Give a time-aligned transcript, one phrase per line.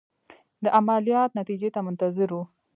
[0.63, 2.43] د عملیات نتیجې ته منتظر وو.